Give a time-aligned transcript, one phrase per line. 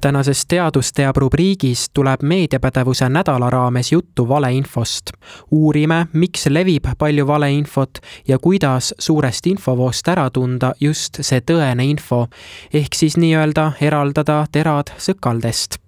[0.00, 5.10] tänases Teadus teab rubriigis tuleb meediapädevuse nädala raames juttu valeinfost.
[5.50, 7.98] uurime, miks levib palju valeinfot
[8.28, 12.26] ja kuidas suurest infovoost ära tunda just see tõene info,
[12.72, 15.78] ehk siis nii-öelda eraldada terad sõkaldest.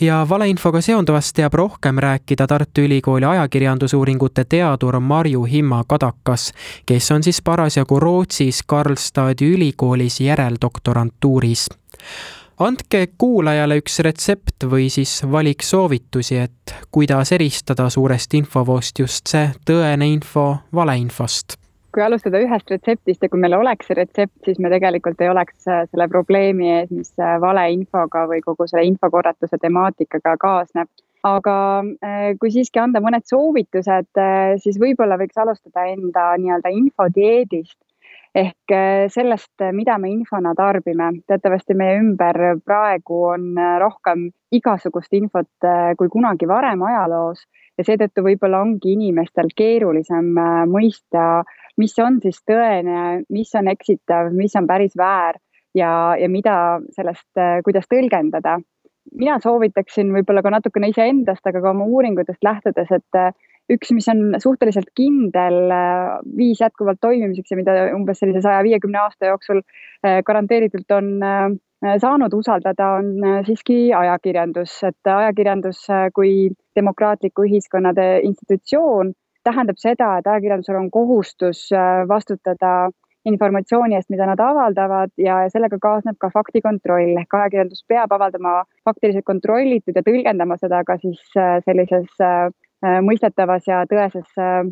[0.00, 6.52] Ja valeinfoga seonduvast teab rohkem rääkida Tartu Ülikooli ajakirjandusuuringute teadur Marju Himma-Kadakas,
[6.86, 11.66] kes on siis parasjagu Rootsis Karlstadi ülikoolis järeldoktorantuuris
[12.60, 19.48] andke kuulajale üks retsept või siis valik soovitusi, et kuidas eristada suurest infovoost just see
[19.66, 21.56] tõene info valeinfost
[21.90, 25.66] kui alustada ühest retseptist ja kui meil oleks see retsept, siis me tegelikult ei oleks
[25.66, 30.86] äh, selle probleemi ees, mis äh, valeinfoga või kogu selle infokorratuse temaatikaga kaasneb.
[31.26, 31.54] aga
[32.04, 34.22] äh, kui siiski anda mõned soovitused,
[34.62, 37.76] siis võib-olla võiks alustada enda nii-öelda infodieedist
[38.34, 41.10] ehk äh, sellest, äh, mida me infona tarbime.
[41.26, 45.66] teatavasti meie ümber praegu on äh, rohkem igasugust infot
[45.98, 47.44] kui kunagi varem ajaloos
[47.78, 50.32] ja seetõttu võib-olla ongi inimestel keerulisem
[50.66, 51.44] mõista,
[51.78, 55.38] mis on siis tõene, mis on eksitav, mis on päris väär
[55.78, 57.30] ja, ja mida sellest,
[57.64, 58.58] kuidas tõlgendada.
[59.14, 63.22] mina soovitaksin võib-olla ka natukene iseendast, aga ka oma uuringutest lähtudes, et
[63.70, 69.00] üks, mis on suhteliselt kindel äh, viis jätkuvalt toimimiseks ja mida umbes sellise saja viiekümne
[69.02, 71.48] aasta jooksul äh, garanteeritult on äh,
[72.02, 77.94] saanud usaldada, on siiski ajakirjandus, et ajakirjandus kui demokraatliku ühiskonna
[78.28, 79.14] institutsioon
[79.48, 81.70] tähendab seda, et ajakirjandusel on kohustus
[82.08, 82.90] vastutada
[83.24, 87.16] informatsiooni eest, mida nad avaldavad ja sellega kaasneb ka faktikontroll.
[87.22, 91.32] Ehk ajakirjandus peab avaldama faktiliselt kontrollitud ja tõlgendama seda ka siis
[91.64, 92.12] sellises
[93.04, 94.64] mõistetavas ja tõeses äh,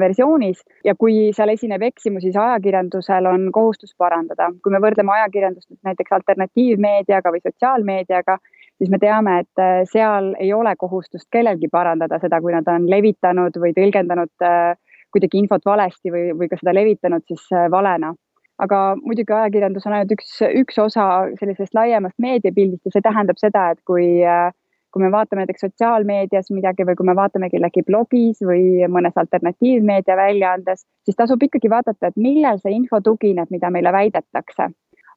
[0.00, 4.50] versioonis ja kui seal esineb eksimusi, siis ajakirjandusel on kohustus parandada.
[4.62, 8.38] kui me võrdleme ajakirjandust näiteks alternatiivmeediaga või sotsiaalmeediaga,
[8.78, 12.88] siis me teame, et äh, seal ei ole kohustust kellelgi parandada seda, kui nad on
[12.90, 14.48] levitanud või tõlgendanud
[15.12, 18.14] kuidagi infot valesti või, või ka seda levitanud siis valena
[18.62, 21.06] aga muidugi ajakirjandus on ainult üks, üks osa
[21.40, 24.50] sellisest laiemast meediapildist ja see tähendab seda, et kui äh,
[24.92, 30.16] kui me vaatame näiteks sotsiaalmeedias midagi või kui me vaatame kellegi blogis või mõnes alternatiivmeedia
[30.18, 34.70] väljaandes, siis tasub ikkagi vaadata, et millel see info tugineb, mida meile väidetakse.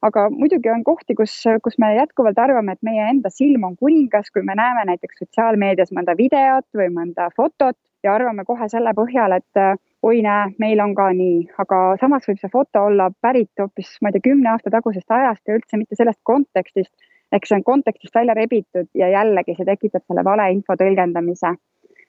[0.06, 1.32] Aga muidugi on kohti, kus,
[1.64, 5.92] kus me jätkuvalt arvame, et meie enda silm on kuningas, kui me näeme näiteks sotsiaalmeedias
[5.96, 9.62] mõnda videot või mõnda fotot ja arvame kohe selle põhjal, et
[10.06, 14.12] oi näe, meil on ka nii, aga samas võib see foto olla pärit hoopis, ma
[14.12, 16.92] ei tea, kümne aasta tagusest ajast ja üldse mitte sellest kontekstist,
[17.32, 21.54] ehk see on kontekstist välja rebitud ja jällegi see tekitab selle valeinfo tõlgendamise.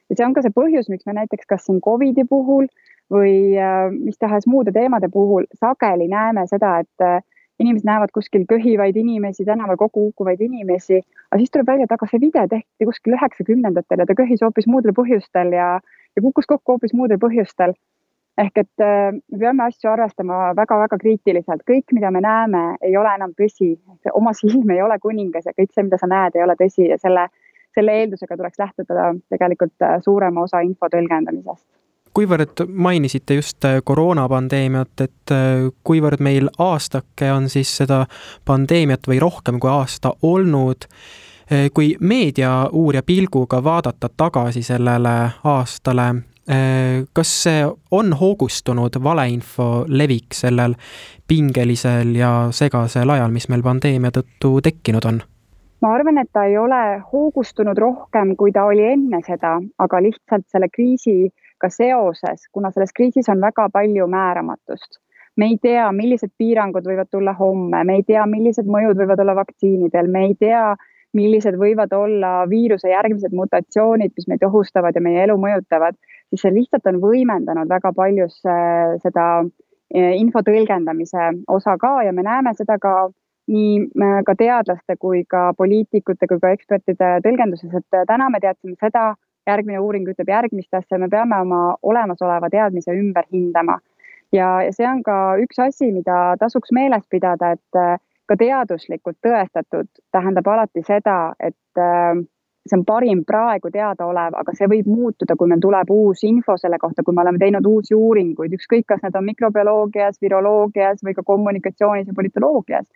[0.10, 2.68] ja see on ka see põhjus, miks me näiteks kas siin Covidi puhul
[3.14, 7.22] või äh, mis tahes muude teemade puhul sageli näeme seda, et äh,
[7.60, 11.02] inimesed näevad kuskil köhivaid inimesi, tänaval kokku kukkuvaid inimesi,
[11.32, 14.68] aga siis tuleb välja, et aga see video tehti kuskil üheksakümnendatel ja ta köhis hoopis
[14.68, 15.70] muudel põhjustel ja,
[16.16, 17.74] ja kukkus kokku hoopis muudel põhjustel
[18.38, 23.14] ehk et äh, me peame asju arvestama väga-väga kriitiliselt, kõik, mida me näeme, ei ole
[23.18, 23.74] enam tõsi,
[24.14, 26.88] oma silm ei ole kuningas ja kõik see, mida sa näed, ei ole tõsi.
[26.92, 27.28] Ja selle,
[27.76, 31.66] selle eeldusega tuleks lähtuda tegelikult äh, suurema osa info tõlgendamisest.
[32.18, 35.36] Kuivõrd mainisite just äh, koroonapandeemiat, et
[35.86, 38.06] kuivõrd meil aastake on siis seda
[38.46, 40.88] pandeemiat või rohkem kui aasta olnud,
[41.74, 45.14] kui meediauurija pilguga vaadata tagasi sellele
[45.48, 46.08] aastale,
[46.48, 50.78] kas see on hoogustunud valeinfo levik sellel
[51.28, 55.20] pingelisel ja segasel ajal, mis meil pandeemia tõttu tekkinud on?
[55.82, 60.48] ma arvan, et ta ei ole hoogustunud rohkem, kui ta oli enne seda, aga lihtsalt
[60.52, 65.02] selle kriisiga seoses, kuna selles kriisis on väga palju määramatust.
[65.38, 69.36] me ei tea, millised piirangud võivad tulla homme, me ei tea, millised mõjud võivad olla
[69.38, 70.72] vaktsiinidel, me ei tea,
[71.14, 75.96] millised võivad olla viiruse järgmised mutatsioonid, mis meid ohustavad ja meie elu mõjutavad
[76.30, 78.40] siis see lihtsalt on võimendanud väga paljus
[79.04, 83.10] seda e, info tõlgendamise osa ka ja me näeme seda ka
[83.48, 89.14] nii ka teadlaste kui ka poliitikute kui ka ekspertide tõlgenduses, et täna me teadsime seda,
[89.48, 93.78] järgmine uuring ütleb järgmist asja, me peame oma olemasoleva teadmise ümber hindama.
[94.36, 99.88] ja, ja see on ka üks asi, mida tasuks meeles pidada, et ka teaduslikult tõestatud
[100.12, 101.56] tähendab alati seda, et
[102.68, 106.80] see on parim praegu teadaolev, aga see võib muutuda, kui meil tuleb uus info selle
[106.82, 111.24] kohta, kui me oleme teinud uusi uuringuid, ükskõik, kas need on mikrobioloogias, viroloogias või ka
[111.24, 112.88] kommunikatsioonis ja politoloogias.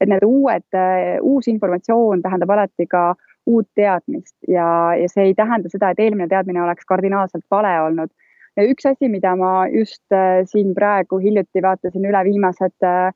[0.00, 0.76] et need uued,
[1.24, 3.14] uus informatsioon tähendab alati ka
[3.46, 4.66] uut teadmist ja,
[5.00, 8.10] ja see ei tähenda seda, et eelmine teadmine oleks kardinaalselt vale olnud.
[8.60, 13.12] üks asi, mida ma just äh, siin praegu hiljuti vaatasin üle viimased äh,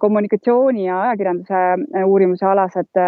[0.00, 3.00] kommunikatsiooni ja ajakirjanduse äh, uurimuse alased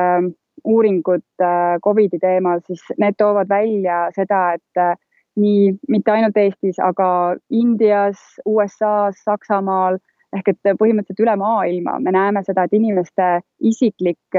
[0.64, 1.42] uuringud
[1.84, 5.00] Covidi teemal, siis need toovad välja seda, et
[5.42, 7.06] nii mitte ainult Eestis, aga
[7.50, 9.98] Indias, USA-s, Saksamaal
[10.36, 14.38] ehk et põhimõtteliselt üle maailma me näeme seda, et inimeste isiklik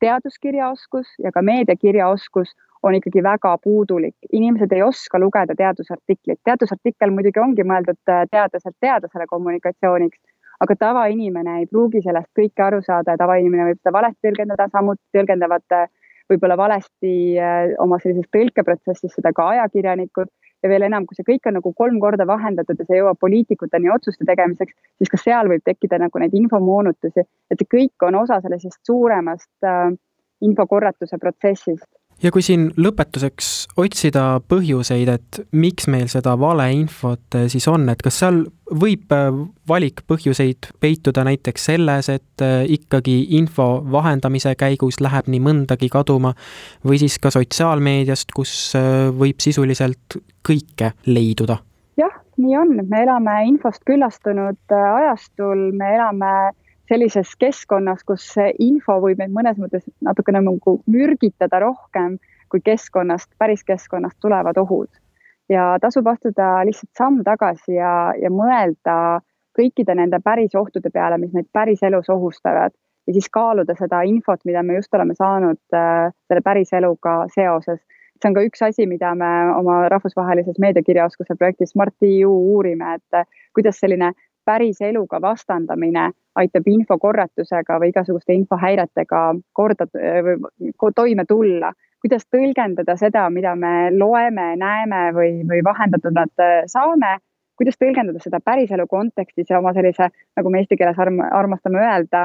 [0.00, 4.16] teaduskirjaoskus ja ka meediakirjaoskus on ikkagi väga puudulik.
[4.32, 6.40] inimesed ei oska lugeda teadusartiklit.
[6.44, 10.18] teadusartikkel muidugi ongi mõeldud äh, teadlaselt teadlasele kommunikatsiooniks,
[10.60, 15.16] aga tavainimene ei pruugi sellest kõike aru saada ja tavainimene võib seda valesti tõlgendada, samuti
[15.16, 15.88] tõlgendavad äh,
[16.30, 20.30] võib-olla valesti äh, oma sellises tõlkeprotsessis seda ka ajakirjanikud.
[20.60, 23.88] Ja veel enam, kui see kõik on nagu kolm korda vahendatud ja see jõuab poliitikuteni
[23.94, 28.42] otsuste tegemiseks, siis ka seal võib tekkida nagu neid infomoonutusi, et see kõik on osa
[28.44, 29.88] sellisest suuremast äh,
[30.44, 31.88] infokorratuse protsessist
[32.22, 33.50] ja kui siin lõpetuseks
[33.80, 39.30] otsida põhjuseid, et miks meil seda valeinfot eh, siis on, et kas seal võib eh,
[39.68, 46.34] valik põhjuseid peituda näiteks selles, et eh, ikkagi info vahendamise käigus läheb nii mõndagi kaduma
[46.86, 48.74] või siis ka sotsiaalmeediast, kus
[49.16, 51.60] võib sisuliselt kõike leiduda?
[52.00, 56.34] jah, nii on, me elame infost küllastunud ajastul, me elame
[56.90, 58.26] sellises keskkonnas, kus
[58.58, 62.18] info võib meid mõnes mõttes natukene nagu mürgitada rohkem
[62.50, 64.90] kui keskkonnast, päris keskkonnast tulevad ohud.
[65.50, 69.20] ja tasub astuda lihtsalt samm tagasi ja, ja mõelda
[69.58, 72.74] kõikide nende päris ohtude peale, mis meid päriselus ohustavad
[73.06, 77.80] ja siis kaaluda seda infot, mida me just oleme saanud äh, selle päriseluga seoses.
[78.20, 83.26] see on ka üks asi, mida me oma rahvusvahelises meediakirjaoskuse projektis Smart.eu uurime, et äh,
[83.56, 84.12] kuidas selline
[84.44, 86.10] päris eluga vastandamine
[86.40, 89.22] aitab infokorratusega või igasuguste infohäiretega
[89.52, 91.72] korda või toime tulla.
[92.00, 96.24] kuidas tõlgendada seda, mida me loeme, näeme või, või vahendatuna
[96.66, 97.18] saame,
[97.60, 102.22] kuidas tõlgendada seda päriselu kontekstis ja oma sellise, nagu me eesti keeles arm, armastame öelda,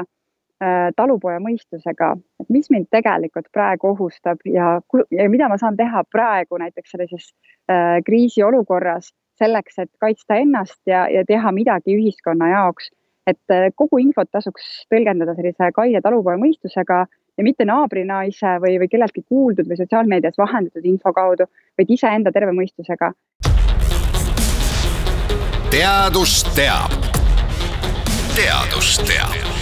[0.64, 4.78] äh, talupoja mõistusega, et mis mind tegelikult praegu ohustab ja,
[5.12, 7.28] ja mida ma saan teha praegu näiteks sellises
[7.68, 12.90] äh, kriisiolukorras selleks, et kaitsta ennast ja, ja teha midagi ühiskonna jaoks.
[13.26, 18.88] et äh, kogu infot tasuks tõlgendada sellise kaine talupoja mõistusega ja mitte naabrinaise või, või
[18.92, 21.48] kelleltki kuuldud või sotsiaalmeedias vahendatud info kaudu,
[21.78, 23.12] vaid iseenda terve mõistusega.
[25.74, 26.96] teadus teab.
[28.38, 29.55] teadus teab